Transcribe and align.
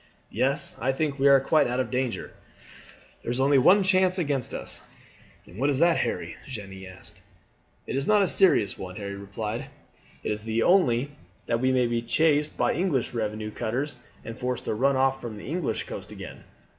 Yes, 0.31 0.75
I 0.81 0.91
think 0.93 1.19
we 1.19 1.27
are 1.27 1.39
quite 1.39 1.67
out 1.67 1.79
of 1.79 1.91
danger. 1.91 2.31
There 3.21 3.29
is 3.31 3.39
only 3.39 3.59
one 3.59 3.83
chance 3.83 4.17
against 4.17 4.51
us." 4.51 4.81
"And 5.45 5.59
what 5.59 5.69
is 5.69 5.77
that, 5.77 5.97
Harry?" 5.97 6.37
Jeanne 6.47 6.83
asked. 6.87 7.21
"It 7.85 7.95
is 7.95 8.07
not 8.07 8.23
a 8.23 8.27
serious 8.27 8.79
one," 8.79 8.95
Harry 8.95 9.13
replied; 9.13 9.67
"it 10.23 10.31
is 10.31 10.49
only 10.61 11.11
that 11.45 11.59
we 11.61 11.71
may 11.71 11.85
be 11.85 12.01
chased 12.01 12.57
by 12.57 12.73
English 12.73 13.13
revenue 13.13 13.51
cutters 13.51 13.97
and 14.25 14.39
forced 14.39 14.65
to 14.65 14.73
run 14.73 14.95
off 14.95 15.21
from 15.21 15.35
the 15.35 15.45
English 15.45 15.83
coast 15.83 16.11
again. 16.11 16.45